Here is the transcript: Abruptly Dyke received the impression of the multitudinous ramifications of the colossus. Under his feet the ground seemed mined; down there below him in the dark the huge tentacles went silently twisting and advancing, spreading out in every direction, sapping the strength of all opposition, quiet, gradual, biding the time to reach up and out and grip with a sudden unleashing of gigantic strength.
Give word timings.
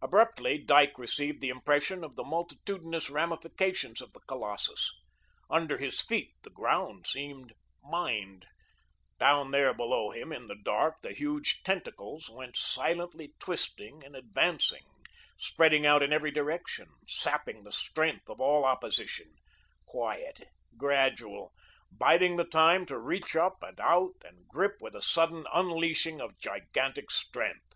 Abruptly 0.00 0.58
Dyke 0.58 0.98
received 0.98 1.40
the 1.40 1.48
impression 1.48 2.02
of 2.02 2.16
the 2.16 2.24
multitudinous 2.24 3.08
ramifications 3.08 4.00
of 4.00 4.12
the 4.12 4.18
colossus. 4.26 4.92
Under 5.48 5.78
his 5.78 6.00
feet 6.02 6.34
the 6.42 6.50
ground 6.50 7.06
seemed 7.06 7.52
mined; 7.80 8.48
down 9.20 9.52
there 9.52 9.72
below 9.72 10.10
him 10.10 10.32
in 10.32 10.48
the 10.48 10.56
dark 10.56 11.00
the 11.02 11.12
huge 11.12 11.62
tentacles 11.62 12.28
went 12.28 12.56
silently 12.56 13.34
twisting 13.38 14.02
and 14.04 14.16
advancing, 14.16 14.82
spreading 15.38 15.86
out 15.86 16.02
in 16.02 16.12
every 16.12 16.32
direction, 16.32 16.88
sapping 17.06 17.62
the 17.62 17.70
strength 17.70 18.28
of 18.28 18.40
all 18.40 18.64
opposition, 18.64 19.32
quiet, 19.86 20.40
gradual, 20.76 21.54
biding 21.88 22.34
the 22.34 22.42
time 22.44 22.84
to 22.84 22.98
reach 22.98 23.36
up 23.36 23.62
and 23.62 23.78
out 23.78 24.14
and 24.24 24.48
grip 24.48 24.78
with 24.80 24.96
a 24.96 25.00
sudden 25.02 25.46
unleashing 25.52 26.20
of 26.20 26.36
gigantic 26.36 27.12
strength. 27.12 27.74